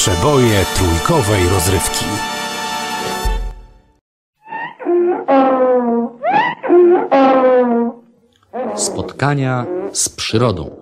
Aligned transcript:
Przeboje 0.00 0.64
trójkowej 0.76 1.48
rozrywki. 1.48 2.04
Spotkania 8.76 9.66
z 9.92 10.08
przyrodą. 10.08 10.79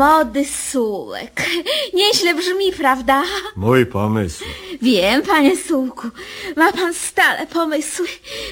Dom 0.00 0.08
mody 0.08 0.44
Sułek. 0.44 1.42
Nieźle 1.94 2.34
brzmi, 2.34 2.72
prawda? 2.78 3.22
Mój 3.56 3.86
pomysł. 3.86 4.44
Wiem, 4.82 5.22
panie 5.22 5.56
Sułku. 5.56 6.08
Ma 6.56 6.72
pan 6.72 6.94
stale 6.94 7.46
pomysły. 7.46 8.06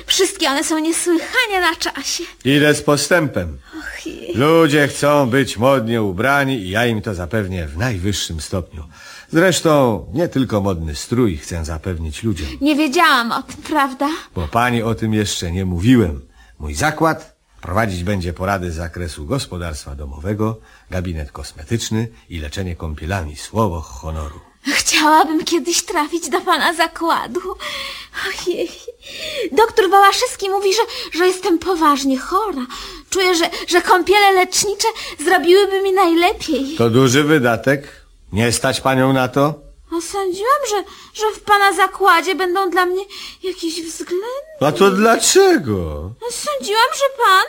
Wszystkie 0.07 0.49
one 0.49 0.65
są 0.65 0.79
niesłychanie 0.79 1.61
na 1.61 1.77
czasie. 1.77 2.25
Idę 2.45 2.75
z 2.75 2.83
postępem. 2.83 3.59
Och. 3.79 4.13
Ludzie 4.35 4.89
chcą 4.89 5.31
być 5.31 5.57
modnie 5.57 6.03
ubrani 6.03 6.55
i 6.55 6.71
ja 6.71 6.87
im 6.87 7.03
to 7.03 7.15
zapewnię 7.15 7.67
w 7.67 7.79
najwyższym 7.79 8.41
stopniu. 8.41 8.85
Zresztą 9.31 10.07
nie 10.15 10.29
tylko 10.29 10.61
modny 10.61 10.95
strój 10.95 11.37
chcę 11.37 11.65
zapewnić 11.65 12.23
ludziom, 12.23 12.49
Nie 12.61 12.77
wiedziałam 12.77 13.33
o 13.33 13.43
tym, 13.43 13.63
prawda? 13.63 14.09
bo 14.35 14.49
pani 14.49 14.83
o 14.83 14.95
tym 14.95 15.15
jeszcze 15.15 15.53
nie 15.53 15.65
mówiłem. 15.65 16.21
Mój 16.59 16.75
zakład 16.75 17.38
prowadzić 17.61 18.05
będzie 18.05 18.33
porady 18.33 18.73
z 18.73 18.75
zakresu 18.75 19.27
gospodarstwa 19.27 19.95
domowego, 19.95 20.61
gabinet 20.91 21.33
kosmetyczny 21.33 22.09
i 22.29 22.39
leczenie 22.39 22.77
kąpielami, 22.77 23.37
słowo 23.37 23.81
honoru. 23.81 24.41
Chciałabym 24.63 25.45
kiedyś 25.45 25.83
trafić 25.83 26.31
do 26.31 26.41
pana 26.41 26.75
zakładu. 26.75 27.41
Ojej. 28.29 28.71
Doktor 29.53 29.91
Wałaszewski 29.91 30.51
mówi, 30.51 30.75
że, 30.75 30.83
że 31.19 31.27
jestem 31.27 31.59
poważnie 31.59 32.19
chora. 32.19 32.67
Czuję, 33.11 33.35
że, 33.35 33.51
że 33.69 33.83
kąpiele 33.83 34.33
lecznicze 34.33 34.89
zrobiłyby 35.25 35.83
mi 35.83 35.93
najlepiej. 35.93 36.77
To 36.79 36.91
duży 36.91 37.25
wydatek? 37.25 38.07
Nie 38.33 38.53
stać 38.53 38.81
panią 38.81 39.13
na 39.13 39.29
to? 39.29 39.68
No, 39.99 40.03
sądziłam, 40.03 40.61
że, 40.71 40.85
że 41.15 41.33
w 41.37 41.41
pana 41.41 41.73
zakładzie 41.73 42.35
będą 42.35 42.71
dla 42.71 42.87
mnie 42.87 43.05
jakieś 43.43 43.83
względy. 43.83 44.27
A 44.61 44.73
to 44.73 44.91
dlaczego? 44.91 45.75
No, 46.23 46.27
Sądziłam, 46.31 46.89
że 46.95 47.05
pan, 47.25 47.45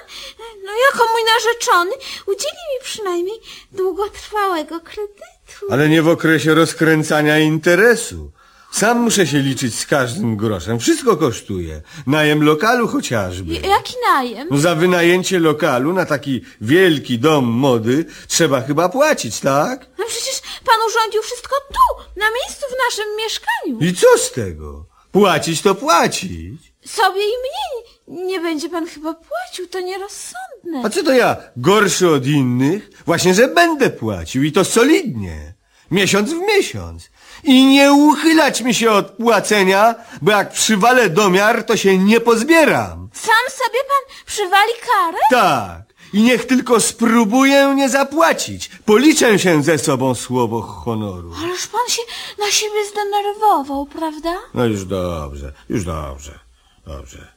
no 0.66 0.72
jako 0.92 1.12
mój 1.14 1.22
narzeczony, 1.34 1.92
udzieli 2.28 2.54
mi 2.74 2.84
przynajmniej 2.84 3.40
długotrwałego 3.72 4.80
kredytu. 4.80 5.66
Ale 5.72 5.90
nie 5.90 6.02
w 6.02 6.08
okresie 6.08 6.54
rozkręcania 6.54 7.40
interesu. 7.40 8.32
Sam 8.72 9.00
muszę 9.00 9.28
się 9.28 9.38
liczyć 9.40 9.80
z 9.80 9.86
każdym 9.86 10.38
groszem. 10.38 10.80
Wszystko 10.80 11.18
kosztuje. 11.18 11.82
Najem 12.08 12.44
lokalu 12.44 12.88
chociażby. 12.88 13.54
J- 13.54 13.66
Jaki 13.66 13.94
najem? 14.14 14.48
No 14.52 14.58
za 14.58 14.76
wynajęcie 14.76 15.40
lokalu 15.40 15.94
na 15.94 16.06
taki 16.06 16.42
wielki 16.62 17.20
dom 17.20 17.46
mody 17.46 18.06
trzeba 18.28 18.62
chyba 18.62 18.90
płacić, 18.90 19.40
tak? 19.40 19.86
No 20.00 20.06
przecież 20.08 20.42
pan 20.66 20.76
urządził 20.88 21.22
wszystko 21.22 21.56
tu, 21.68 22.04
na 22.20 22.26
miejscu 22.32 22.66
w 22.70 22.78
naszym 22.86 23.16
mieszkaniu. 23.18 23.90
I 23.92 23.96
co 23.96 24.18
z 24.18 24.32
tego? 24.32 24.86
Płacić 25.12 25.62
to 25.62 25.76
płacić. 25.76 26.74
Sobie 26.86 27.22
i 27.22 27.34
mnie 27.42 27.84
nie, 28.08 28.26
nie 28.26 28.40
będzie 28.40 28.70
pan 28.70 28.88
chyba 28.88 29.14
płacił, 29.14 29.68
to 29.68 29.80
nierozsądne. 29.80 30.82
A 30.84 30.90
co 30.90 31.04
to 31.04 31.12
ja, 31.14 31.38
gorszy 31.58 32.10
od 32.10 32.26
innych? 32.26 32.90
Właśnie, 33.06 33.34
że 33.34 33.48
będę 33.48 33.90
płacił 33.90 34.44
i 34.44 34.52
to 34.52 34.66
solidnie. 34.66 35.54
Miesiąc 35.92 36.30
w 36.30 36.40
miesiąc. 36.40 37.10
I 37.44 37.66
nie 37.66 37.94
uchylać 37.94 38.62
mi 38.62 38.74
się 38.74 38.92
od 38.92 39.12
płacenia, 39.12 39.96
bo 40.22 40.32
jak 40.32 40.52
przywalę 40.52 41.10
domiar, 41.10 41.64
to 41.64 41.78
się 41.78 41.98
nie 41.98 42.20
pozbieram. 42.20 43.10
Sam 43.14 43.50
sobie 43.50 43.80
pan 43.84 44.16
przywali 44.26 44.74
karę? 44.88 45.18
Tak. 45.32 45.82
I 46.14 46.22
niech 46.22 46.46
tylko 46.46 46.80
spróbuję 46.80 47.74
nie 47.76 47.90
zapłacić. 47.90 48.70
Policzę 48.86 49.40
się 49.40 49.64
ze 49.64 49.78
sobą 49.78 50.16
słowo 50.16 50.62
honoru. 50.62 51.34
Ależ 51.44 51.68
pan 51.68 51.88
się 51.90 52.02
na 52.40 52.52
siebie 52.52 52.86
zdenerwował, 52.92 53.86
prawda? 53.86 54.38
No 54.54 54.66
już 54.66 54.86
dobrze, 54.86 55.54
już 55.70 55.86
dobrze, 55.86 56.40
dobrze. 56.86 57.28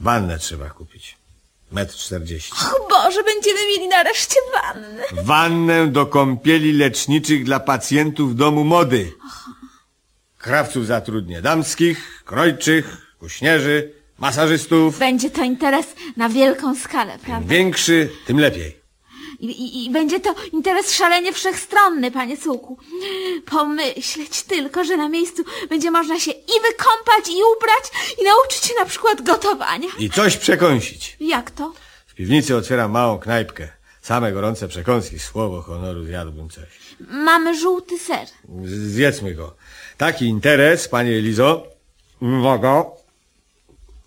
Wannę 0.00 0.38
trzeba 0.38 0.70
kupić. 0.70 1.16
Metr 1.72 1.94
czterdzieści. 1.94 2.52
Och 2.52 2.88
Boże, 2.90 3.22
będziemy 3.22 3.66
mieli 3.66 3.88
nareszcie 3.88 4.36
wannę. 4.52 5.04
Wannę 5.24 5.86
do 5.86 6.06
kąpieli 6.06 6.72
leczniczych 6.72 7.44
dla 7.44 7.60
pacjentów 7.60 8.36
domu 8.36 8.64
mody. 8.64 9.12
Krawców 10.38 10.86
zatrudnię 10.86 11.42
damskich, 11.42 12.22
krojczych, 12.24 13.16
kuśnierzy, 13.18 13.92
masażystów. 14.22 14.98
Będzie 14.98 15.30
to 15.30 15.44
interes 15.44 15.86
na 16.16 16.28
wielką 16.28 16.74
skalę, 16.74 17.12
Im 17.14 17.20
prawda? 17.20 17.48
większy, 17.48 18.10
tym 18.26 18.40
lepiej. 18.40 18.82
I, 19.40 19.46
i, 19.46 19.86
I 19.86 19.90
będzie 19.90 20.20
to 20.20 20.34
interes 20.52 20.92
szalenie 20.92 21.32
wszechstronny, 21.32 22.10
panie 22.10 22.36
Cuku. 22.36 22.78
Pomyśleć 23.46 24.42
tylko, 24.42 24.84
że 24.84 24.96
na 24.96 25.08
miejscu 25.08 25.42
będzie 25.68 25.90
można 25.90 26.20
się 26.20 26.30
i 26.30 26.52
wykąpać, 26.68 27.28
i 27.28 27.38
ubrać, 27.56 28.14
i 28.20 28.24
nauczyć 28.24 28.64
się 28.64 28.74
na 28.78 28.84
przykład 28.84 29.22
gotowania. 29.22 29.88
I 29.98 30.10
coś 30.10 30.36
przekąsić. 30.36 31.16
Jak 31.20 31.50
to? 31.50 31.72
W 32.06 32.14
piwnicy 32.14 32.56
otwieram 32.56 32.90
małą 32.90 33.18
knajpkę. 33.18 33.68
Same 34.02 34.32
gorące 34.32 34.68
przekąski, 34.68 35.18
słowo 35.18 35.62
honoru, 35.62 36.04
zjadłbym 36.04 36.48
coś. 36.48 36.68
Mamy 37.10 37.60
żółty 37.60 37.98
ser. 37.98 38.26
Zjedzmy 38.64 39.34
go. 39.34 39.54
Taki 39.96 40.24
interes, 40.26 40.88
panie 40.88 41.10
Elizo, 41.10 41.66
uwaga, 42.20 42.84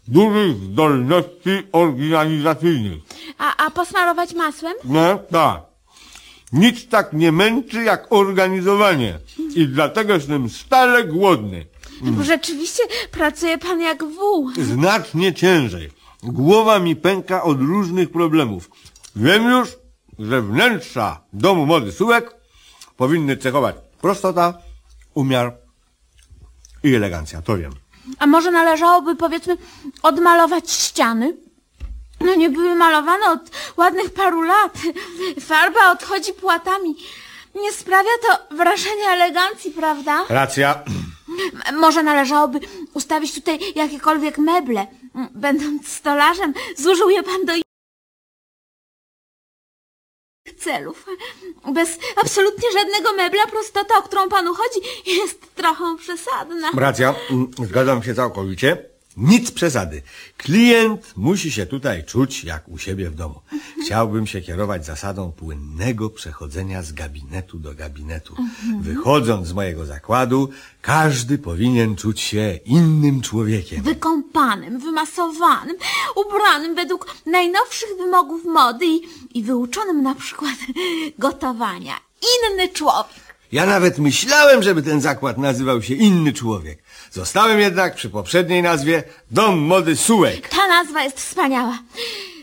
dużych 0.07 0.57
zdolności 0.57 1.63
organizacyjnych. 1.71 2.99
A, 3.37 3.65
a 3.65 3.71
posmarować 3.71 4.33
masłem? 4.33 4.73
No 4.83 5.19
tak. 5.31 5.61
Nic 6.53 6.87
tak 6.87 7.13
nie 7.13 7.31
męczy 7.31 7.83
jak 7.83 8.07
organizowanie. 8.09 9.19
I 9.55 9.67
dlatego 9.67 10.13
jestem 10.13 10.49
stale 10.49 11.03
głodny. 11.03 11.65
Bo 12.01 12.23
rzeczywiście 12.23 12.83
pracuje 13.11 13.57
pan 13.57 13.81
jak 13.81 14.03
wół. 14.03 14.51
Znacznie 14.61 15.33
ciężej. 15.33 15.91
Głowa 16.23 16.79
mi 16.79 16.95
pęka 16.95 17.43
od 17.43 17.59
różnych 17.61 18.11
problemów. 18.11 18.69
Wiem 19.15 19.49
już, 19.49 19.69
że 20.19 20.41
wnętrza 20.41 21.21
domu 21.33 21.65
mody 21.65 21.91
Sułek 21.91 22.35
powinny 22.97 23.37
cechować 23.37 23.75
prostota, 24.01 24.53
umiar 25.13 25.57
i 26.83 26.95
elegancja. 26.95 27.41
To 27.41 27.57
wiem. 27.57 27.71
A 28.19 28.27
może 28.27 28.51
należałoby, 28.51 29.15
powiedzmy, 29.15 29.57
odmalować 30.03 30.71
ściany? 30.71 31.37
No 32.21 32.35
nie 32.35 32.49
były 32.49 32.75
malowane 32.75 33.31
od 33.31 33.41
ładnych 33.77 34.13
paru 34.13 34.41
lat. 34.41 34.77
Farba 35.39 35.91
odchodzi 35.91 36.33
płatami. 36.33 36.95
Nie 37.61 37.73
sprawia 37.73 38.09
to 38.21 38.55
wrażenia 38.55 39.09
elegancji, 39.13 39.71
prawda? 39.71 40.23
Racja. 40.29 40.83
Może 41.73 42.03
należałoby 42.03 42.59
ustawić 42.93 43.33
tutaj 43.33 43.59
jakiekolwiek 43.75 44.37
meble. 44.37 44.87
Będąc 45.31 45.87
stolarzem, 45.87 46.53
zużył 46.77 47.09
je 47.09 47.23
pan 47.23 47.45
do 47.45 47.64
celów. 50.65 51.05
Bez 51.73 51.89
absolutnie 52.21 52.71
żadnego 52.73 53.13
mebla 53.13 53.47
prostota, 53.47 53.97
o 53.97 54.01
którą 54.01 54.29
panu 54.29 54.53
chodzi, 54.53 54.87
jest 55.05 55.55
trochę 55.55 55.95
przesadna. 55.97 56.71
Racja. 56.77 57.15
Mm, 57.31 57.51
Zgadzam 57.67 58.03
się 58.03 58.15
całkowicie. 58.15 58.94
Nic 59.17 59.51
przesady. 59.51 60.01
Klient 60.37 61.13
musi 61.17 61.51
się 61.51 61.65
tutaj 61.65 62.03
czuć 62.03 62.43
jak 62.43 62.67
u 62.67 62.77
siebie 62.77 63.09
w 63.09 63.15
domu. 63.15 63.41
Chciałbym 63.85 64.27
się 64.27 64.41
kierować 64.41 64.85
zasadą 64.85 65.31
płynnego 65.31 66.09
przechodzenia 66.09 66.83
z 66.83 66.91
gabinetu 66.91 67.59
do 67.59 67.73
gabinetu. 67.73 68.35
Wychodząc 68.81 69.47
z 69.47 69.53
mojego 69.53 69.85
zakładu, 69.85 70.49
każdy 70.81 71.37
powinien 71.37 71.95
czuć 71.95 72.21
się 72.21 72.59
innym 72.65 73.21
człowiekiem. 73.21 73.83
Wykąpanym, 73.83 74.79
wymasowanym, 74.79 75.75
ubranym 76.15 76.75
według 76.75 77.15
najnowszych 77.25 77.89
wymogów 77.97 78.45
mody 78.45 78.85
i, 78.85 79.01
i 79.33 79.43
wyuczonym 79.43 80.03
na 80.03 80.15
przykład 80.15 80.55
gotowania. 81.19 81.93
Inny 82.21 82.69
człowiek. 82.69 83.24
Ja 83.51 83.65
nawet 83.65 83.97
myślałem, 83.97 84.63
żeby 84.63 84.81
ten 84.81 85.01
zakład 85.01 85.37
nazywał 85.37 85.81
się 85.81 85.93
Inny 85.93 86.33
Człowiek. 86.33 86.83
Zostałem 87.11 87.59
jednak 87.59 87.95
przy 87.95 88.09
poprzedniej 88.09 88.63
nazwie 88.63 89.03
Dom 89.31 89.59
Mody 89.59 89.95
Sułek. 89.95 90.49
Ta 90.49 90.67
nazwa 90.67 91.03
jest 91.03 91.19
wspaniała. 91.19 91.79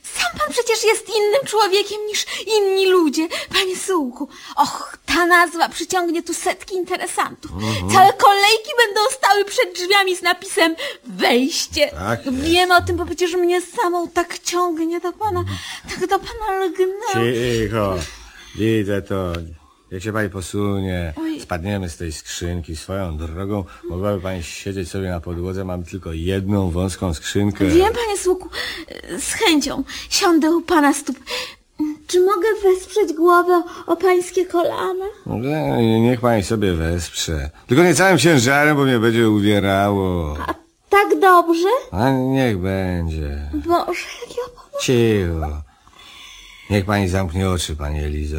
Sam 0.03 0.39
pan 0.39 0.53
przecież 0.53 0.85
jest 0.85 1.09
innym 1.09 1.47
człowiekiem 1.47 1.99
niż 2.07 2.27
inni 2.57 2.87
ludzie, 2.87 3.29
panie 3.53 3.77
Sułku. 3.77 4.29
Och, 4.57 4.99
ta 5.07 5.27
nazwa 5.27 5.69
przyciągnie 5.69 6.23
tu 6.23 6.35
setki 6.35 6.75
interesantów. 6.75 7.51
Całe 7.93 8.13
kolejki 8.13 8.71
będą 8.87 9.01
stały 9.11 9.45
przed 9.45 9.75
drzwiami 9.75 10.17
z 10.17 10.23
napisem 10.23 10.75
wejście. 11.05 11.89
Tak 11.89 12.27
jest. 12.27 12.39
Wiem 12.39 12.73
o 12.73 12.83
tym, 12.83 12.97
bo 12.97 13.07
przecież 13.07 13.35
mnie 13.35 13.61
samą 13.61 14.09
tak 14.09 14.39
ciągnie 14.39 15.01
do 15.01 15.13
pana, 15.13 15.45
tak 15.91 16.01
do 16.01 16.19
pana 16.19 16.65
lgnęło. 16.65 17.33
Cicho, 17.35 17.95
widzę 18.55 19.03
to. 19.03 19.33
Jak 19.93 20.03
się 20.03 20.13
pani 20.13 20.31
posunie, 20.31 21.15
Oj. 21.21 21.41
spadniemy 21.41 21.89
z 21.89 21.97
tej 21.97 22.13
skrzynki 22.13 22.77
swoją 22.77 23.17
drogą. 23.17 23.65
Mogłaby 23.91 24.21
pani 24.21 24.43
siedzieć 24.43 24.89
sobie 24.91 25.11
na 25.11 25.21
podłodze, 25.21 25.65
mam 25.65 25.83
tylko 25.85 26.13
jedną 26.13 26.71
wąską 26.71 27.15
skrzynkę. 27.15 27.65
Wiem, 27.65 27.93
panie 27.93 28.19
Słuku, 28.19 28.49
z 29.19 29.33
chęcią 29.33 29.85
siądę 30.11 30.51
u 30.51 30.63
pana 30.63 30.95
stóp. 30.95 31.17
Czy 32.07 32.21
mogę 32.21 32.49
wesprzeć 32.63 33.13
głowę 33.13 33.63
o 33.87 33.97
pańskie 33.97 34.47
kolana? 34.47 35.05
No, 35.27 35.37
Niech 36.01 36.21
pani 36.21 36.43
sobie 36.43 36.73
wesprze. 36.73 37.51
Tylko 37.67 37.83
nie 37.85 37.95
całym 37.95 38.19
ciężarem, 38.19 38.77
bo 38.77 38.85
mnie 38.85 38.99
będzie 38.99 39.31
uwierało. 39.31 40.37
A 40.49 40.55
tak 40.89 41.21
dobrze? 41.21 41.69
A 41.91 42.11
niech 42.11 42.59
będzie. 42.59 43.51
Boże, 43.55 44.07
jak 44.29 44.37
ja. 44.37 44.79
Cicho. 44.81 45.63
Niech 46.71 46.85
pani 46.85 47.09
zamknie 47.09 47.51
oczy, 47.51 47.77
pani 47.77 47.99
Elizo. 48.05 48.39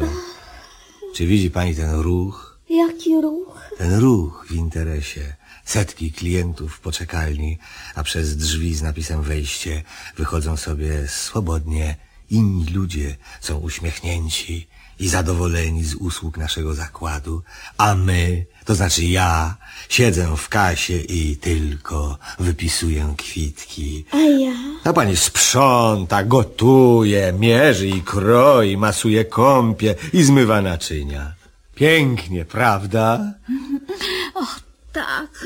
Czy 1.14 1.26
widzi 1.26 1.50
pani 1.50 1.74
ten 1.74 2.00
ruch? 2.00 2.58
Jaki 2.70 3.20
ruch? 3.20 3.70
Ten 3.78 4.00
ruch 4.00 4.46
w 4.48 4.54
interesie. 4.54 5.36
Setki 5.64 6.12
klientów 6.12 6.74
w 6.74 6.80
poczekalni, 6.80 7.58
a 7.94 8.02
przez 8.02 8.36
drzwi 8.36 8.74
z 8.74 8.82
napisem 8.82 9.22
wejście 9.22 9.82
wychodzą 10.16 10.56
sobie 10.56 11.08
swobodnie. 11.08 11.96
Inni 12.30 12.66
ludzie 12.66 13.16
są 13.40 13.58
uśmiechnięci 13.58 14.66
i 14.98 15.08
zadowoleni 15.08 15.84
z 15.84 15.94
usług 15.94 16.38
naszego 16.38 16.74
zakładu, 16.74 17.42
a 17.78 17.94
my, 17.94 18.46
to 18.64 18.74
znaczy 18.74 19.04
ja, 19.04 19.56
siedzę 19.88 20.36
w 20.36 20.48
kasie 20.48 20.96
i 20.96 21.36
tylko 21.36 22.18
wypisuję 22.38 23.14
kwitki. 23.18 24.04
A 24.10 24.18
ja? 24.18 24.52
A 24.84 24.92
pani 24.92 25.16
sprząta, 25.16 26.24
gotuje, 26.24 27.32
mierzy 27.32 27.88
i 27.88 28.02
kroi, 28.02 28.76
masuje 28.76 29.24
kąpie 29.24 29.94
i 30.12 30.22
zmywa 30.22 30.62
naczynia. 30.62 31.32
Pięknie, 31.74 32.44
prawda? 32.44 33.34
Och, 34.34 34.60
tak, 34.92 35.44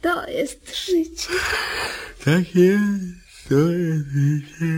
to 0.00 0.26
jest 0.28 0.86
życie. 0.86 1.28
Tak 2.24 2.54
jest, 2.54 2.78
to 3.48 3.54
jest 3.54 4.04
życie. 4.14 4.72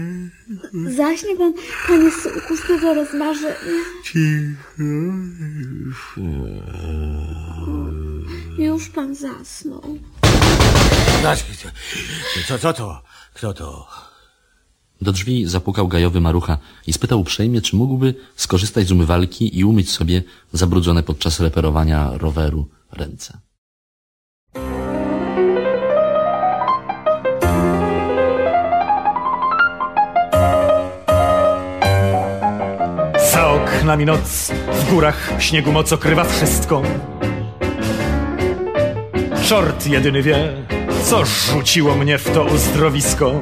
Zaśnie 0.96 1.36
pan, 1.36 1.52
panie 1.88 2.10
Sułku, 2.10 2.56
z 2.56 2.66
tego 2.66 2.94
rozmarzenia. 2.94 3.54
Cicho. 4.04 4.82
Już 8.58 8.88
pan 8.88 9.14
zasnął. 9.14 9.82
Co, 12.48 12.58
co 12.58 12.72
to? 12.72 13.02
Kto 13.34 13.54
to? 13.54 13.88
Do 15.00 15.12
drzwi 15.12 15.46
zapukał 15.46 15.88
gajowy 15.88 16.20
marucha 16.20 16.58
i 16.86 16.92
spytał 16.92 17.20
uprzejmie, 17.20 17.60
czy 17.60 17.76
mógłby 17.76 18.14
skorzystać 18.36 18.86
z 18.86 18.92
umywalki 18.92 19.58
i 19.58 19.64
umyć 19.64 19.90
sobie 19.90 20.22
zabrudzone 20.52 21.02
podczas 21.02 21.40
reperowania 21.40 22.10
roweru 22.16 22.68
ręce. 22.92 23.38
Za 33.32 33.48
oknami 33.48 34.04
noc, 34.04 34.52
w 34.72 34.90
górach 34.90 35.30
śniegu 35.38 35.72
moc 35.72 35.92
okrywa 35.92 36.24
wszystko. 36.24 36.82
Czort 39.44 39.86
jedyny 39.86 40.22
wie, 40.22 40.52
co 41.04 41.24
rzuciło 41.24 41.94
mnie 41.94 42.18
w 42.18 42.30
to 42.30 42.44
uzdrowisko. 42.44 43.32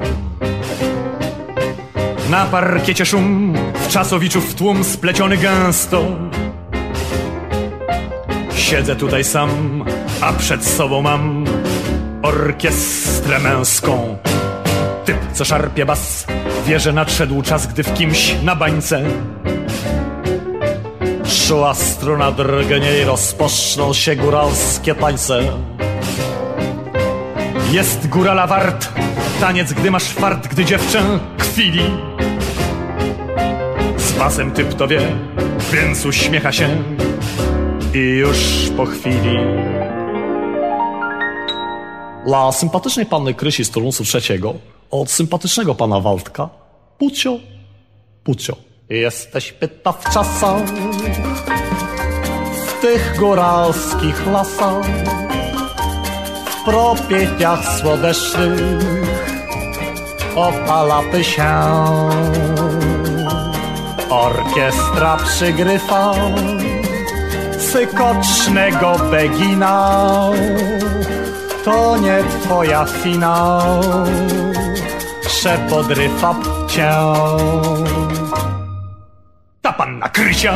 Na 2.30 2.44
parkiecie 2.44 3.06
szum, 3.06 3.54
w 3.74 3.88
czasowiczów 3.88 4.54
tłum 4.54 4.84
spleciony 4.84 5.36
gęsto. 5.36 6.04
Siedzę 8.56 8.96
tutaj 8.96 9.24
sam, 9.24 9.84
a 10.20 10.32
przed 10.32 10.64
sobą 10.64 11.02
mam 11.02 11.44
orkiestrę 12.22 13.38
męską. 13.38 14.18
Typ, 15.04 15.16
co 15.32 15.44
szarpie 15.44 15.86
bas, 15.86 16.26
wie, 16.66 16.80
że 16.80 16.92
nadszedł 16.92 17.42
czas, 17.42 17.66
gdy 17.66 17.82
w 17.82 17.94
kimś 17.94 18.34
na 18.42 18.56
bańce 18.56 19.02
Czuła 21.46 21.74
struna 21.74 22.32
drgnie 22.32 22.98
i 23.02 23.04
rozpoczną 23.04 23.92
się 23.92 24.16
góralskie 24.16 24.94
tańce. 24.94 25.42
Jest 27.72 28.08
górala 28.08 28.46
wart, 28.46 28.88
taniec, 29.40 29.72
gdy 29.72 29.90
masz 29.90 30.04
fart, 30.04 30.46
gdy 30.46 30.64
dziewczę 30.64 31.02
kwili. 31.38 31.82
Z 33.96 34.12
basem 34.12 34.52
typ 34.52 34.74
to 34.74 34.88
wie, 34.88 35.00
więc 35.72 36.06
uśmiecha 36.06 36.52
się 36.52 36.82
i 37.94 37.98
już 37.98 38.38
po 38.76 38.86
chwili. 38.86 39.36
Dla 42.26 42.52
sympatycznej 42.52 43.06
panny 43.06 43.34
Krysi 43.34 43.64
z 43.64 43.70
turnusu 43.70 44.04
trzeciego, 44.04 44.54
od 44.90 45.10
sympatycznego 45.10 45.74
pana 45.74 46.00
Waldka, 46.00 46.48
Pucio, 46.98 47.38
Pucio. 48.24 48.56
Jesteś 48.90 49.52
pyta 49.52 49.92
w 49.92 50.14
czasach, 50.14 50.62
w 52.66 52.80
tych 52.80 53.16
góralskich 53.18 54.26
lasach, 54.26 54.86
propieciach 56.66 57.78
słodecznych 57.78 58.60
opalaty 60.36 61.24
się. 61.24 61.52
Orkiestra 64.10 65.16
przygrywa 65.16 66.14
sykocznego 67.58 68.96
begina. 69.10 70.10
to 71.64 71.96
nie 71.96 72.18
twoja 72.42 72.84
finał, 72.84 73.82
przepodrywa 75.26 76.34
cię. 76.68 76.92
Ta 79.62 79.72
panna 79.72 80.08
Krysia, 80.08 80.54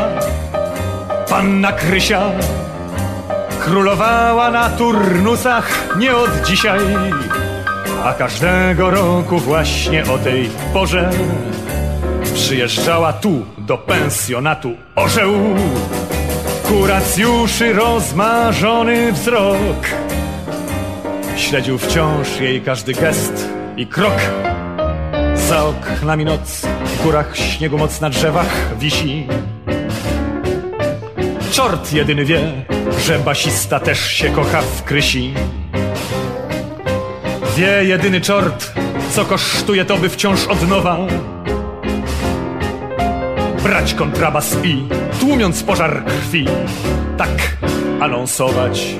panna 1.28 1.72
Krysia, 1.72 2.22
królowała 3.60 4.50
na 4.50 4.70
turnusach 4.70 5.96
nie 5.98 6.16
od 6.16 6.42
dzisiaj, 6.46 6.80
a 8.04 8.12
każdego 8.12 8.90
roku 8.90 9.38
właśnie 9.38 10.04
o 10.04 10.18
tej 10.18 10.50
porze 10.72 11.10
przyjeżdżała 12.34 13.12
tu 13.12 13.44
do 13.58 13.78
pensjonatu 13.78 14.74
orzeł. 14.94 15.32
Kuracjuszy 16.68 17.72
rozmarzony 17.72 19.12
wzrok 19.12 19.86
Śledził 21.36 21.78
wciąż 21.78 22.40
jej 22.40 22.62
każdy 22.62 22.92
gest 22.92 23.48
i 23.76 23.86
krok 23.86 24.20
Za 25.48 25.64
oknami 25.64 26.24
noc, 26.24 26.66
w 26.84 27.02
górach 27.02 27.36
śniegu 27.36 27.78
moc 27.78 28.00
na 28.00 28.10
drzewach 28.10 28.78
wisi 28.78 29.26
Czort 31.52 31.92
jedyny 31.92 32.24
wie, 32.24 32.64
że 33.06 33.18
basista 33.18 33.80
też 33.80 34.06
się 34.12 34.30
kocha 34.30 34.62
w 34.62 34.82
krysi 34.82 35.34
Wie 37.56 37.84
jedyny 37.84 38.20
czort, 38.20 38.72
co 39.12 39.24
kosztuje 39.24 39.84
to 39.84 39.96
by 39.96 40.08
wciąż 40.08 40.46
od 40.46 40.68
nowa 40.68 40.98
brać 43.62 43.94
kontrabas 43.94 44.56
i 44.64 44.84
tłumiąc 45.20 45.62
pożar 45.62 46.04
krwi, 46.04 46.46
tak 47.18 47.56
anonsować. 48.00 48.94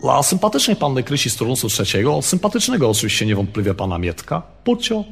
Dla 0.00 0.22
sympatycznej 0.22 0.76
panny 0.76 1.02
Krysi 1.02 1.30
z 1.30 1.36
turnusu 1.36 1.68
trzeciego, 1.68 2.22
sympatycznego 2.22 2.90
oczywiście 2.90 3.26
niewątpliwie 3.26 3.74
pana 3.74 3.98
Mietka, 3.98 4.42
Pucio, 4.64 5.04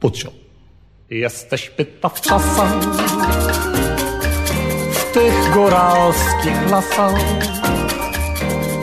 Pucio. 0.00 0.30
Jesteś 1.10 1.70
pyta 1.70 2.08
w 2.08 2.20
czasach, 2.20 2.72
tych 5.16 5.50
góralskich 5.52 6.70
lasach, 6.70 7.20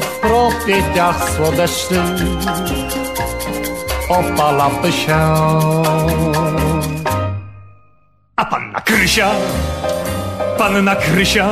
w 0.02 0.20
propietiach 0.20 1.30
słodecznych 1.30 2.02
opalaby 4.10 4.92
się. 4.92 5.16
A 8.36 8.46
panna 8.46 8.82
Krysia, 8.82 9.32
panna 10.58 10.96
Krysia, 10.96 11.50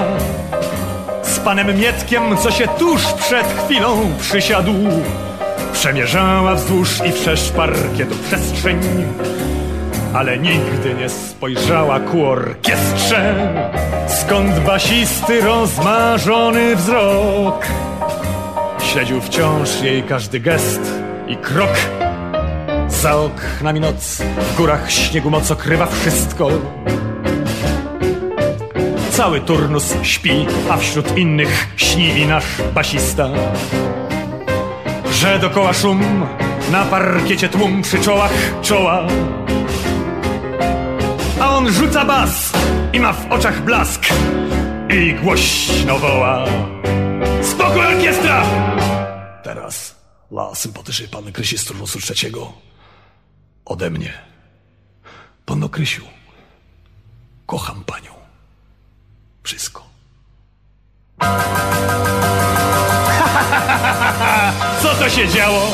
z 1.24 1.40
panem 1.40 1.80
Mietkiem, 1.80 2.38
co 2.38 2.52
się 2.52 2.68
tuż 2.68 3.14
przed 3.14 3.48
chwilą 3.66 4.12
przysiadł, 4.20 4.74
przemierzała 5.74 6.56
wzdłuż 6.56 6.90
i 7.06 7.12
wszerz 7.12 7.52
parkietu 7.52 8.16
przestrzeń, 8.28 8.80
ale 10.14 10.38
nigdy 10.38 10.94
nie 10.94 11.10
spojrzała 11.10 12.00
ku 12.00 12.26
orkiestrze, 12.26 13.36
skąd 14.08 14.60
basisty 14.60 15.42
rozmarzony 15.42 16.76
wzrok 16.76 17.66
śledził 18.92 19.22
wciąż 19.22 19.82
jej 19.82 20.04
każdy 20.04 20.40
gest 20.40 20.82
i 21.28 21.38
krok. 21.38 21.70
Za 22.88 23.16
oknami 23.16 23.80
noc, 23.80 24.22
w 24.52 24.58
górach 24.58 24.92
śniegu 24.92 25.30
moc 25.30 25.52
okrywa 25.52 25.86
wszystko. 25.86 26.50
Cały 29.12 29.42
turnus 29.42 29.94
śpi, 30.04 30.46
a 30.70 30.78
wśród 30.78 31.18
innych 31.18 31.68
śni 31.78 32.20
i 32.20 32.26
nasz 32.26 32.46
basista. 32.74 33.30
Że 35.12 35.40
dokoła 35.40 35.74
szum, 35.74 36.26
na 36.72 36.84
parkiecie 36.84 37.50
tłum 37.50 37.82
przy 37.82 38.00
czołach 38.00 38.34
czoła. 38.62 39.04
On 41.62 41.70
rzuca 41.70 42.06
bas 42.06 42.52
i 42.94 43.00
ma 43.00 43.14
w 43.14 43.32
oczach 43.32 43.62
blask 43.64 44.06
i 44.90 45.14
głośno 45.14 46.00
woła. 46.00 46.46
Spokój 47.42 47.86
orkiestra! 47.86 48.46
Teraz 49.44 49.96
dla 50.32 50.56
sympatycznej 50.56 51.08
panny 51.08 51.32
Krysi 51.32 51.58
z 51.58 51.66
turnusu 51.66 52.00
trzeciego 52.00 52.54
ode 53.66 53.90
mnie. 53.90 54.14
Panno 55.46 55.70
Krysiu, 55.70 56.06
kocham 57.46 57.84
panią. 57.84 58.12
Wszystko. 59.44 59.84
Co 64.82 64.96
to 65.00 65.10
się 65.10 65.28
działo? 65.28 65.68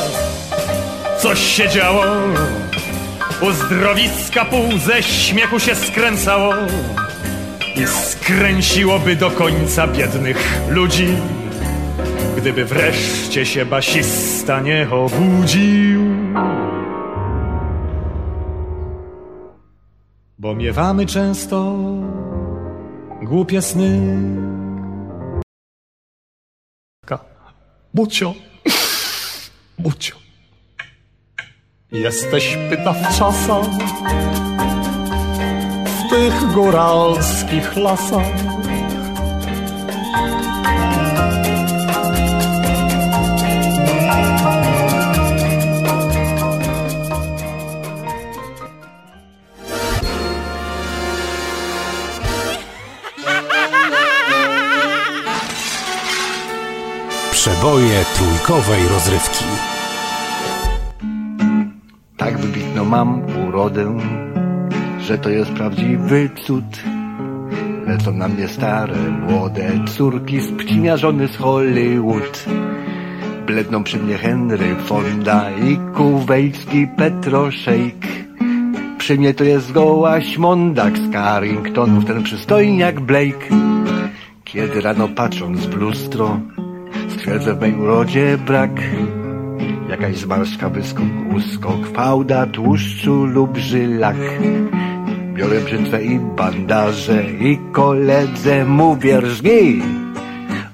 Coś 1.20 1.40
się 1.40 1.70
działo. 1.70 2.04
Uzdrowiska 3.42 4.46
pół 4.46 4.78
ze 4.78 5.04
śmiechu 5.04 5.60
się 5.60 5.76
skręcało 5.76 6.54
i 7.76 7.88
skręciłoby 7.88 9.16
do 9.16 9.32
końca 9.32 9.88
biednych 9.88 10.70
ludzi, 10.70 11.08
gdyby 12.38 12.66
wreszcie 12.66 13.46
się 13.46 13.66
basista 13.66 14.60
nie 14.60 14.88
obudził. 14.90 16.02
Bo 20.40 20.56
miewamy 20.56 21.06
często 21.06 21.76
głupie 23.22 23.62
sny. 23.62 24.18
Bucio, 27.94 28.34
Bucio, 29.80 30.16
jesteś 31.92 32.58
pyta 32.70 32.94
w 32.94 33.18
czasach, 33.18 33.66
w 35.86 36.10
tych 36.10 36.54
góralskich 36.54 37.76
lasach. 37.76 38.26
Przeboje 57.32 58.06
trójkowej 58.16 58.88
rozrywki. 58.88 59.46
Tak 62.28 62.38
wybitną 62.38 62.86
mam 62.86 63.22
urodę, 63.48 63.98
że 65.00 65.18
to 65.18 65.30
jest 65.30 65.52
prawdziwy 65.52 66.30
cud. 66.46 66.84
Lecą 67.88 68.12
na 68.12 68.28
mnie 68.28 68.48
stare, 68.48 68.96
młode 69.12 69.72
córki 69.86 70.40
z 70.40 70.52
pcinia 70.52 70.98
żony 70.98 71.28
z 71.28 71.36
Hollywood. 71.36 72.46
Bledną 73.46 73.84
przy 73.84 73.98
mnie 73.98 74.18
Henry 74.18 74.76
Fonda 74.76 75.52
i 75.52 75.78
kuwejski 75.96 76.88
Petroszejk. 76.98 78.06
Przy 78.98 79.18
mnie 79.18 79.34
to 79.34 79.44
jest 79.44 79.68
zgoła 79.68 80.22
śmondak 80.22 80.98
z 80.98 81.12
Carringtonów, 81.12 82.06
ten 82.06 82.24
przystojniak 82.24 83.00
Blake. 83.00 83.48
Kiedy 84.44 84.82
rano 84.82 85.08
patrząc 85.08 85.66
w 85.66 85.76
lustro, 85.76 86.40
stwierdzę 87.10 87.54
w 87.54 87.62
mej 87.62 87.76
urodzie 87.76 88.38
brak. 88.46 88.72
Jakaś 89.90 90.18
zmarszka, 90.18 90.70
wyskok, 90.70 91.06
uskok, 91.36 91.88
fałda, 91.96 92.46
tłuszczu 92.46 93.26
lub 93.26 93.58
żylak. 93.58 94.16
Biorę 95.34 95.62
brzytwę 95.62 96.04
i 96.04 96.20
bandaże 96.20 97.24
i 97.32 97.60
koledze 97.72 98.66
mówię 98.66 99.22
rżnij. 99.22 99.84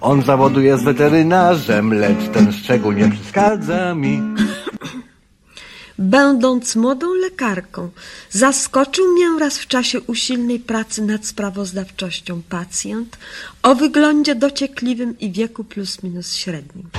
On 0.01 0.21
z 0.21 0.25
zawodu 0.25 0.61
jest 0.61 0.83
weterynarzem, 0.83 1.93
lecz 1.93 2.29
ten 2.33 2.51
szczegół 2.51 2.91
nie 2.91 3.09
przeszkadza 3.09 3.95
mi. 3.95 4.21
Będąc 5.99 6.75
młodą 6.75 7.13
lekarką, 7.13 7.89
zaskoczył 8.29 9.13
mnie 9.13 9.39
raz 9.39 9.57
w 9.57 9.67
czasie 9.67 10.01
usilnej 10.01 10.59
pracy 10.59 11.01
nad 11.01 11.25
sprawozdawczością 11.25 12.41
pacjent 12.49 13.17
o 13.63 13.75
wyglądzie 13.75 14.35
dociekliwym 14.35 15.19
i 15.19 15.31
wieku 15.31 15.63
plus 15.63 16.03
minus 16.03 16.35
średnim. 16.35 16.89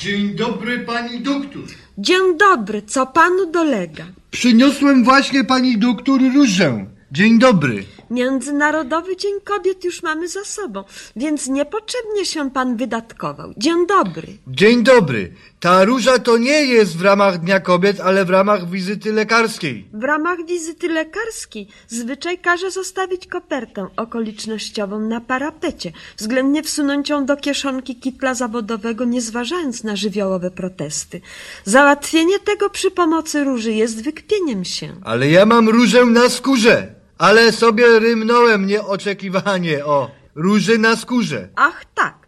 Dzień 0.00 0.34
dobry, 0.34 0.78
pani 0.78 1.20
doktor. 1.20 1.62
Dzień 1.98 2.38
dobry, 2.38 2.82
co 2.82 3.06
panu 3.06 3.52
dolega? 3.52 4.04
Przyniosłem 4.30 5.04
właśnie 5.04 5.44
pani 5.44 5.78
doktor 5.78 6.20
różę. 6.34 6.86
Dzień 7.12 7.38
dobry. 7.38 7.84
Międzynarodowy 8.10 9.16
Dzień 9.16 9.40
Kobiet 9.44 9.84
już 9.84 10.02
mamy 10.02 10.28
za 10.28 10.44
sobą, 10.44 10.84
więc 11.16 11.48
niepotrzebnie 11.48 12.24
się 12.24 12.50
pan 12.50 12.76
wydatkował. 12.76 13.52
Dzień 13.56 13.86
dobry. 13.86 14.26
Dzień 14.46 14.82
dobry. 14.82 15.32
Ta 15.60 15.84
róża 15.84 16.18
to 16.18 16.38
nie 16.38 16.64
jest 16.64 16.96
w 16.96 17.02
ramach 17.02 17.38
Dnia 17.38 17.60
Kobiet, 17.60 18.00
ale 18.00 18.24
w 18.24 18.30
ramach 18.30 18.70
wizyty 18.70 19.12
lekarskiej. 19.12 19.88
W 19.92 20.04
ramach 20.04 20.46
wizyty 20.46 20.88
lekarskiej 20.88 21.68
zwyczaj 21.88 22.38
każe 22.38 22.70
zostawić 22.70 23.26
kopertę 23.26 23.86
okolicznościową 23.96 25.00
na 25.00 25.20
parapecie, 25.20 25.92
względnie 26.16 26.62
wsunąć 26.62 27.08
ją 27.08 27.26
do 27.26 27.36
kieszonki 27.36 27.96
kitla 27.96 28.34
zawodowego, 28.34 29.04
nie 29.04 29.20
zważając 29.20 29.84
na 29.84 29.96
żywiołowe 29.96 30.50
protesty. 30.50 31.20
Załatwienie 31.64 32.38
tego 32.38 32.70
przy 32.70 32.90
pomocy 32.90 33.44
róży 33.44 33.72
jest 33.72 34.04
wykpieniem 34.04 34.64
się. 34.64 34.92
Ale 35.04 35.30
ja 35.30 35.46
mam 35.46 35.68
różę 35.68 36.04
na 36.04 36.28
skórze. 36.28 36.99
Ale 37.20 37.52
sobie 37.52 37.98
rymnąłem 37.98 38.66
nieoczekiwanie 38.66 39.84
o 39.86 40.10
róży 40.34 40.78
na 40.78 40.96
skórze. 40.96 41.48
Ach 41.56 41.84
tak. 41.94 42.26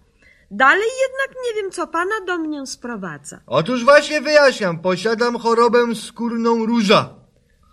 Dalej 0.50 0.88
jednak 1.02 1.42
nie 1.44 1.62
wiem, 1.62 1.70
co 1.70 1.86
pana 1.86 2.20
do 2.26 2.38
mnie 2.38 2.66
sprowadza. 2.66 3.40
Otóż 3.46 3.84
właśnie 3.84 4.20
wyjaśniam, 4.20 4.78
posiadam 4.78 5.38
chorobę 5.38 5.94
skórną 5.94 6.66
róża. 6.66 7.14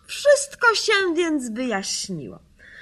Wszystko 0.08 0.76
się 0.76 0.94
więc 1.16 1.50
wyjaśniło. 1.50 2.40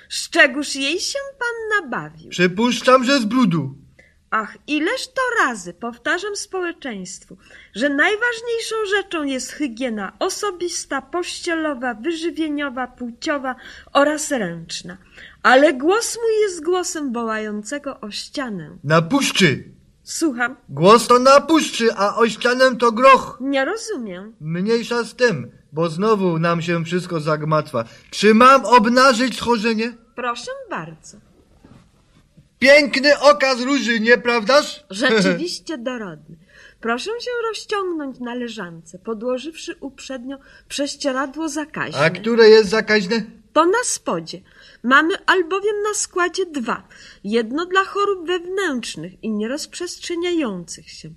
Z 0.10 0.29
czegóż 0.29 0.75
jej 0.75 1.00
się 1.00 1.20
pan 1.39 1.84
nabawił? 1.84 2.29
Przypuszczam, 2.29 3.03
że 3.03 3.20
z 3.20 3.25
brudu. 3.25 3.75
Ach, 4.39 4.58
ileż 4.67 5.08
to 5.08 5.22
razy 5.46 5.74
powtarzam 5.74 6.36
społeczeństwu, 6.36 7.38
że 7.75 7.89
najważniejszą 7.89 8.75
rzeczą 8.96 9.24
jest 9.24 9.51
hygiena 9.51 10.12
osobista, 10.20 11.01
pościelowa, 11.01 11.94
wyżywieniowa, 11.94 12.88
płciowa 12.88 13.56
oraz 13.94 14.32
ręczna. 14.32 14.98
Ale 15.44 15.74
głos 15.74 16.17
mój 16.24 16.41
jest 16.41 16.63
głosem 16.63 17.13
wołającego 17.13 18.00
o 18.00 18.12
ścianę. 18.12 18.77
Na 18.84 19.01
puszczy. 19.01 19.63
Słucham, 20.03 20.56
Głos 20.70 21.08
to 21.08 21.20
na 21.20 21.41
puszczy, 21.41 21.94
a 21.96 22.15
o 22.15 22.29
ścianę 22.29 22.75
to 22.75 22.91
groch. 22.91 23.38
nie 23.41 23.65
rozumiem. 23.65 24.36
Mniejsza 24.41 25.03
z 25.03 25.15
tym, 25.15 25.51
bo 25.72 25.89
znowu 25.89 26.39
nam 26.39 26.62
się 26.62 26.86
wszystko 26.86 27.20
zagmatwa. 27.20 27.84
Czy 28.12 28.34
mam 28.34 28.65
obnażyć 28.65 29.38
schorzenie? 29.38 29.96
Proszę 30.15 30.51
bardzo. 30.70 31.17
Piękny 32.60 33.20
okaz 33.20 33.62
róży, 33.62 34.00
nieprawdaż? 34.00 34.84
Rzeczywiście 34.90 35.78
dorodny. 35.78 36.38
Proszę 36.82 37.12
się 37.22 37.32
rozciągnąć 37.50 38.20
na 38.20 38.36
leżance, 38.36 39.00
podłożywszy 39.00 39.76
uprzednio 39.80 40.38
prześcieradło 40.68 41.50
zakaźne. 41.50 42.00
A 42.00 42.10
które 42.10 42.50
jest 42.50 42.70
zakaźne? 42.70 43.24
To 43.54 43.66
na 43.66 43.84
spodzie. 43.84 44.42
Mamy 44.84 45.14
albowiem 45.26 45.76
na 45.90 45.94
składzie 45.94 46.46
dwa. 46.46 46.88
Jedno 47.24 47.66
dla 47.66 47.84
chorób 47.84 48.28
wewnętrznych 48.28 49.24
i 49.24 49.32
nierozprzestrzeniających 49.32 50.90
się. 50.90 51.10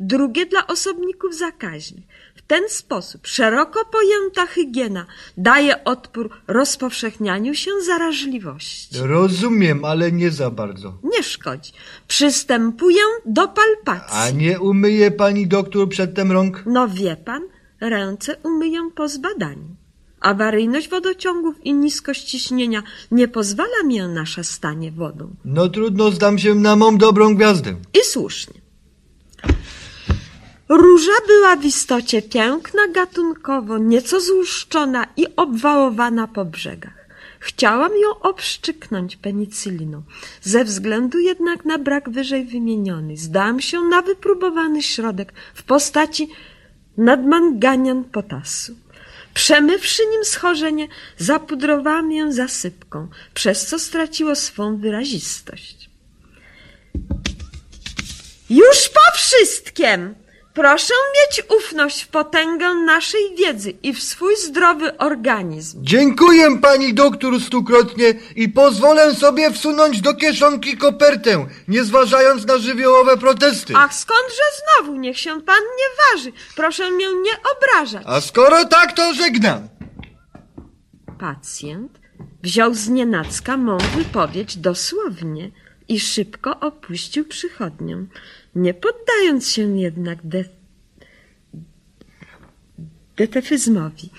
Drugie 0.00 0.46
dla 0.46 0.66
osobników 0.66 1.34
zakaźnych. 1.34 2.04
W 2.48 2.50
ten 2.50 2.68
sposób 2.68 3.26
szeroko 3.26 3.84
pojęta 3.84 4.46
hygiena 4.46 5.06
daje 5.36 5.84
odpór 5.84 6.30
rozpowszechnianiu 6.46 7.54
się 7.54 7.70
zaraźliwości. 7.86 8.98
Rozumiem, 8.98 9.84
ale 9.84 10.12
nie 10.12 10.30
za 10.30 10.50
bardzo. 10.50 10.98
Nie 11.04 11.22
szkodzi. 11.22 11.72
Przystępuję 12.08 13.02
do 13.26 13.48
palpacji. 13.48 14.18
A 14.18 14.30
nie 14.30 14.60
umyje 14.60 15.10
pani 15.10 15.46
doktor 15.46 15.88
przedtem 15.88 16.32
rąk? 16.32 16.62
No 16.66 16.88
wie 16.88 17.16
pan, 17.16 17.42
ręce 17.80 18.36
umyję 18.42 18.90
po 18.94 19.08
zbadaniu. 19.08 19.76
Awaryjność 20.20 20.88
wodociągów 20.88 21.54
i 21.64 21.74
niskość 21.74 22.24
ciśnienia 22.24 22.82
nie 23.10 23.28
pozwala 23.28 23.82
mi 23.84 23.98
na 24.00 24.26
szastanie 24.26 24.92
wodą. 24.92 25.30
No 25.44 25.68
trudno, 25.68 26.10
zdam 26.10 26.38
się 26.38 26.54
na 26.54 26.76
mą 26.76 26.98
dobrą 26.98 27.34
gwiazdę. 27.34 27.70
I 27.94 28.04
słusznie. 28.04 28.67
Róża 30.68 31.12
była 31.26 31.56
w 31.56 31.64
istocie 31.64 32.22
piękna 32.22 32.88
gatunkowo, 32.88 33.78
nieco 33.78 34.20
złuszczona 34.20 35.06
i 35.16 35.26
obwałowana 35.36 36.26
po 36.26 36.44
brzegach. 36.44 37.08
Chciałam 37.40 37.92
ją 37.92 38.18
obszczyknąć 38.20 39.16
penicyliną. 39.16 40.02
Ze 40.42 40.64
względu 40.64 41.18
jednak 41.18 41.64
na 41.64 41.78
brak 41.78 42.10
wyżej 42.10 42.44
wymieniony, 42.44 43.16
zdałam 43.16 43.60
się 43.60 43.80
na 43.80 44.02
wypróbowany 44.02 44.82
środek 44.82 45.32
w 45.54 45.62
postaci 45.62 46.28
nadmanganian 46.96 48.04
potasu. 48.04 48.76
Przemywszy 49.34 50.02
nim 50.06 50.24
schorzenie, 50.24 50.88
zapudrowałam 51.18 52.12
ją 52.12 52.32
zasypką, 52.32 53.08
przez 53.34 53.66
co 53.66 53.78
straciło 53.78 54.34
swą 54.34 54.76
wyrazistość. 54.76 55.90
Już 58.50 58.88
po 58.88 59.16
wszystkim! 59.16 60.14
Proszę 60.58 60.94
mieć 61.16 61.42
ufność 61.58 62.02
w 62.02 62.08
potęgę 62.08 62.74
naszej 62.74 63.36
wiedzy 63.36 63.70
i 63.82 63.92
w 63.92 64.02
swój 64.02 64.36
zdrowy 64.36 64.98
organizm. 64.98 65.78
Dziękuję 65.82 66.58
pani 66.62 66.94
doktor 66.94 67.40
stukrotnie 67.40 68.14
i 68.36 68.48
pozwolę 68.48 69.14
sobie 69.14 69.52
wsunąć 69.52 70.00
do 70.00 70.14
kieszonki 70.14 70.76
kopertę, 70.76 71.46
nie 71.68 71.84
zważając 71.84 72.46
na 72.46 72.58
żywiołowe 72.58 73.16
protesty. 73.16 73.72
Ach, 73.76 73.94
skądże 73.94 74.42
znowu? 74.58 74.96
Niech 74.96 75.18
się 75.18 75.42
pan 75.42 75.62
nie 75.78 76.16
waży. 76.16 76.32
Proszę 76.56 76.90
mnie 76.90 77.06
nie 77.06 77.32
obrażać. 77.56 78.02
A 78.06 78.20
skoro 78.20 78.64
tak, 78.64 78.92
to 78.92 79.14
żegnam. 79.14 79.68
Pacjent 81.18 81.98
wziął 82.42 82.74
z 82.74 82.88
nienacka 82.88 83.56
mą 83.56 83.78
wypowiedź 83.78 84.56
dosłownie 84.56 85.50
i 85.88 86.00
szybko 86.00 86.60
opuścił 86.60 87.24
przychodnię, 87.24 87.96
nie 88.58 88.74
poddając 88.74 89.48
się 89.48 89.78
jednak 89.78 90.18
de... 90.24 90.44
detefyzmowi. 93.16 94.10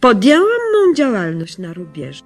Podjęłam 0.00 0.62
mą 0.72 0.94
działalność 0.94 1.58
na 1.58 1.72
rubieży. 1.72 2.22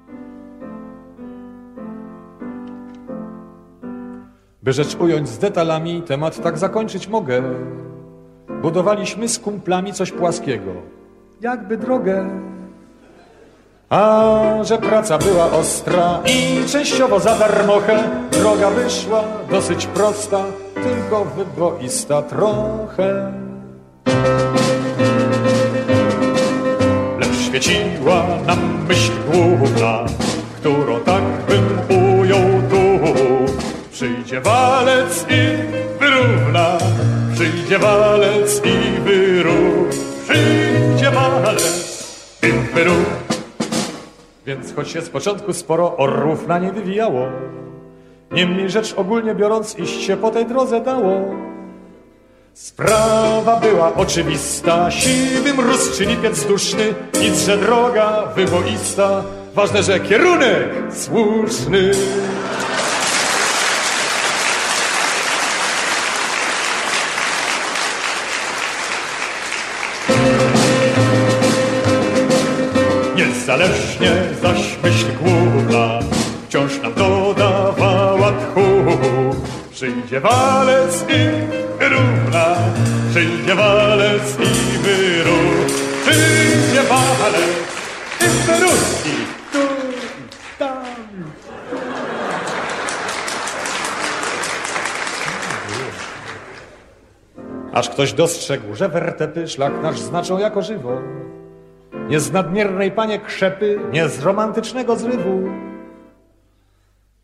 By 4.62 4.72
rzecz 4.72 4.94
ująć 4.94 5.28
z 5.28 5.38
detalami, 5.38 6.02
temat 6.02 6.42
tak 6.42 6.58
zakończyć 6.58 7.08
mogę. 7.08 7.42
Budowaliśmy 8.62 9.28
z 9.28 9.38
kumplami 9.38 9.92
coś 9.92 10.12
płaskiego, 10.12 10.72
jakby 11.40 11.76
drogę. 11.76 12.30
A 13.88 14.58
że 14.62 14.78
praca 14.78 15.18
była 15.18 15.52
ostra 15.52 16.20
i 16.26 16.68
częściowo 16.68 17.20
za 17.20 17.38
darmochę, 17.38 18.10
droga 18.32 18.70
wyszła 18.70 19.24
dosyć 19.50 19.86
prosta, 19.86 20.44
tylko 20.82 21.24
wyboista 21.24 22.22
trochę. 22.22 23.32
Lecz 27.20 27.36
świeciła 27.48 28.26
nam 28.46 28.86
myśl 28.88 29.12
główna, 29.32 30.04
którą 30.56 31.00
tak 31.00 31.22
bym 31.48 31.98
ujął 32.20 32.48
tu. 32.70 33.00
Przyjdzie 33.92 34.40
walec 34.40 35.26
i 35.28 35.56
wyrówna, 36.00 36.78
przyjdzie 37.34 37.78
walec 37.78 38.62
i 38.64 39.00
wyrów, 39.00 39.88
przyjdzie 40.28 41.10
walec 41.10 41.90
i 42.42 42.74
wyrów. 42.74 43.30
Więc 44.46 44.74
choć 44.74 44.88
się 44.88 45.00
z 45.00 45.08
początku 45.08 45.52
sporo 45.52 45.96
orłów 45.96 46.48
na 46.48 46.58
nie 46.58 46.72
wywijało, 46.72 47.26
niemniej 48.30 48.70
rzecz 48.70 48.94
ogólnie 48.96 49.34
biorąc 49.34 49.78
iść 49.78 50.02
się 50.02 50.16
po 50.16 50.30
tej 50.30 50.46
drodze 50.46 50.80
dało. 50.80 51.20
Sprawa 52.54 53.56
była 53.56 53.94
oczywista, 53.94 54.90
siwy 54.90 55.54
mróz 55.54 55.98
czy 55.98 56.04
lipiec 56.04 56.44
duszny, 56.44 56.94
nic, 57.20 57.46
że 57.46 57.56
droga 57.58 58.22
wyboista, 58.36 59.22
ważne, 59.54 59.82
że 59.82 60.00
kierunek 60.00 60.68
słuszny. 60.92 61.90
Niezależnie 73.16 74.12
zaś 74.42 74.78
myśl 74.82 75.06
główna 75.22 76.00
wciąż 76.48 76.82
nam 76.82 76.94
tchu. 76.94 77.19
Przyjdzie 80.00 80.20
walec 80.20 81.04
i 81.08 81.84
równa, 81.84 82.56
przyjdzie 83.10 83.54
walec 83.54 84.36
i 84.40 84.78
wyrów, 84.78 85.66
przyjdzie 86.02 86.82
walec 86.82 87.44
i 88.20 88.46
wyrów 88.46 89.06
i 89.06 89.52
tu 89.52 89.58
tam. 90.58 90.84
Aż 97.72 97.88
ktoś 97.88 98.12
dostrzegł, 98.12 98.74
że 98.74 98.88
wertepy 98.88 99.48
szlak 99.48 99.72
nasz 99.82 99.98
znaczą 99.98 100.38
jako 100.38 100.62
żywo. 100.62 101.00
Nie 102.08 102.20
z 102.20 102.32
nadmiernej 102.32 102.92
panie 102.92 103.18
krzepy, 103.18 103.80
nie 103.92 104.08
z 104.08 104.22
romantycznego 104.22 104.96
zrywu. 104.96 105.69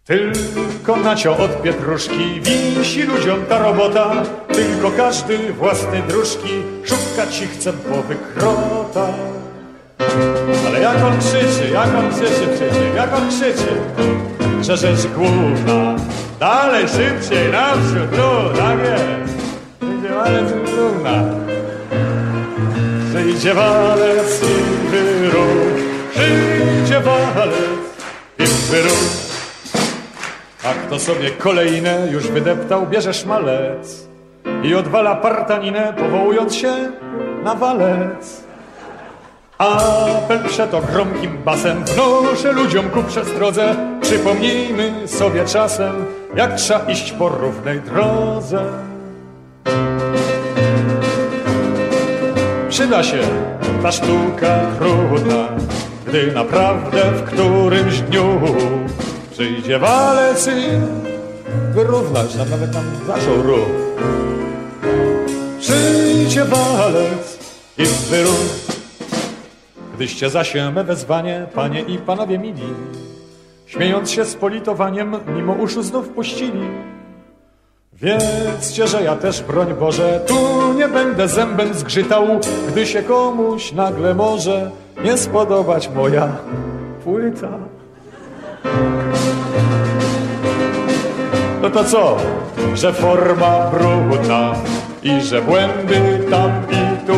Tylko 0.07 0.97
nacio 0.97 1.37
od 1.37 1.63
pietruszki 1.63 2.41
wisi 2.41 3.03
ludziom 3.03 3.45
ta 3.49 3.59
robota, 3.59 4.23
tylko 4.49 4.91
każdy 4.91 5.53
własny 5.53 6.03
dróżki 6.09 6.63
szukać 6.85 7.35
ci 7.35 7.47
chce 7.47 7.73
głowy 7.73 8.17
krota. 8.35 9.07
Ale 10.67 10.81
jak 10.81 11.05
on 11.05 11.19
krzyczy, 11.19 11.71
jak 11.73 11.89
on 11.95 12.11
krzyczy, 12.11 12.47
krzyczy, 12.55 12.91
jak 12.97 13.15
on 13.15 13.29
krzyczy, 13.29 13.77
że 14.63 14.77
rzecz 14.77 15.07
główna, 15.07 15.97
dalej, 16.41 16.89
szybciej, 16.89 17.53
naprzód, 17.53 18.19
no, 18.19 18.51
tak 18.57 18.79
jest. 18.79 19.35
Przyjdzie 19.81 20.15
walec 20.15 20.51
i 20.51 20.77
równa, 20.77 21.23
przyjdzie 23.11 23.55
walec 23.55 24.43
i 24.43 24.91
wyrób, 24.91 25.81
przyjdzie 26.11 27.01
walec 27.01 27.55
i 28.39 28.45
wyrób. 28.71 29.26
A 30.67 30.75
kto 30.87 30.99
sobie 30.99 31.31
kolejne 31.31 32.09
już 32.11 32.27
wydeptał, 32.29 32.87
bierze 32.87 33.15
szmalec 33.15 34.07
i 34.63 34.75
odwala 34.75 35.15
partaninę, 35.15 35.95
powołując 35.99 36.55
się 36.55 36.73
na 37.45 37.55
walec. 37.55 38.45
Apel 39.59 40.45
przeto 40.49 40.81
gromkim 40.93 41.39
basem 41.45 41.85
wnoszę 41.85 42.53
ludziom 42.53 42.91
ku 42.91 43.03
przestrodze. 43.03 43.77
Przypomnijmy 44.01 45.09
sobie 45.09 45.45
czasem, 45.45 46.07
jak 46.37 46.55
trzeba 46.55 46.91
iść 46.91 47.13
po 47.13 47.29
równej 47.29 47.81
drodze. 47.81 48.65
Przyda 52.69 53.03
się 53.03 53.19
ta 53.83 53.93
sztuka 53.93 54.61
trudna, 54.79 55.49
gdy 56.07 56.33
naprawdę 56.33 57.03
w 57.03 57.23
którymś 57.23 58.01
dniu 58.01 58.41
przyjdzie 59.37 59.79
walec 59.79 60.47
i 60.47 60.67
wyrównać 61.75 62.35
nam 62.35 62.51
nawet 62.51 62.75
nam 62.75 62.85
zaczął 63.07 63.43
ruch. 63.43 63.69
Przyjdzie 65.61 66.45
walec 66.45 67.39
i 67.79 67.85
wyrób. 67.85 68.49
Gdyście 69.95 70.31
zaś 70.31 70.55
me 70.55 70.85
wezwanie, 70.85 71.47
panie 71.55 71.81
i 71.81 71.99
panowie 71.99 72.39
mili, 72.39 72.69
śmiejąc 73.67 74.11
się 74.11 74.25
z 74.25 74.35
politowaniem, 74.35 75.17
mimo 75.37 75.53
uszu 75.53 75.83
znów 75.83 76.09
puścili. 76.09 76.69
Wiedzcie, 77.93 78.87
że 78.87 79.03
ja 79.03 79.17
też, 79.17 79.43
broń 79.43 79.75
Boże, 79.75 80.21
tu 80.27 80.73
nie 80.73 80.89
będę 80.89 81.29
zębem 81.29 81.75
zgrzytał, 81.75 82.27
gdy 82.69 82.87
się 82.87 83.03
komuś 83.03 83.73
nagle 83.73 84.15
może 84.15 84.71
nie 85.05 85.19
spodobać 85.19 85.89
moja 85.89 86.37
płyta. 87.05 87.76
No 91.63 91.71
to 91.71 91.85
co, 91.85 92.17
że 92.75 92.93
forma 92.93 93.71
brudna 93.71 94.55
i 95.03 95.21
że 95.21 95.43
błędy 95.43 96.27
tam 96.31 96.51
i 96.71 97.07
tu, 97.07 97.17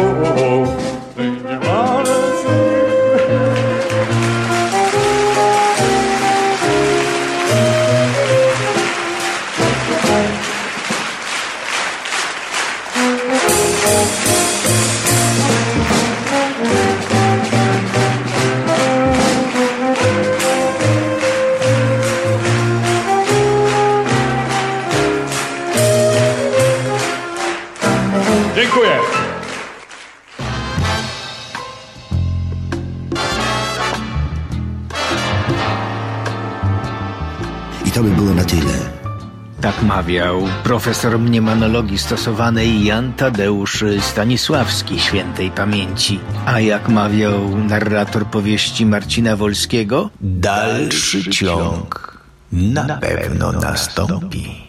Mawiał 40.09 40.49
profesor 40.65 41.19
mniemanologii 41.19 41.99
stosowanej 41.99 42.85
Jan 42.85 43.13
Tadeusz 43.13 43.85
Stanisławski 44.01 45.01
świętej 45.01 45.51
pamięci. 45.51 46.21
A 46.47 46.61
jak 46.61 46.89
mawiał 46.89 47.59
narrator 47.59 48.27
powieści 48.27 48.87
Marcina 48.87 49.37
Wolskiego? 49.37 50.11
Dalszy 50.21 51.31
ciąg 51.31 52.19
na 52.53 52.99
pewno 52.99 53.53
nastąpi. 53.53 54.69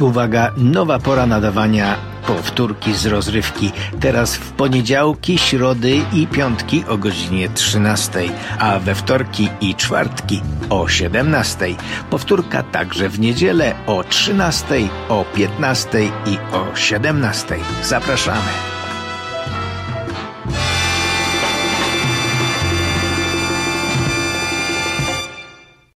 Uwaga, 0.00 0.52
nowa 0.56 0.98
pora 0.98 1.26
nadawania 1.26 2.17
powtórki 2.28 2.94
z 2.94 3.06
rozrywki. 3.06 3.72
Teraz 4.00 4.36
w 4.36 4.52
poniedziałki, 4.52 5.38
środy 5.38 6.00
i 6.12 6.26
piątki 6.26 6.84
o 6.88 6.98
godzinie 6.98 7.48
13, 7.48 8.20
a 8.58 8.78
we 8.78 8.94
wtorki 8.94 9.48
i 9.60 9.74
czwartki 9.74 10.40
o 10.70 10.88
17. 10.88 11.66
Powtórka 12.10 12.62
także 12.62 13.08
w 13.08 13.20
niedzielę 13.20 13.74
o 13.86 14.04
13, 14.04 14.74
o 15.08 15.24
15 15.34 16.04
i 16.04 16.38
o 16.52 16.76
17. 16.76 17.56
Zapraszamy. 17.82 18.77